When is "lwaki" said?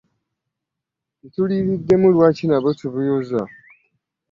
2.15-2.43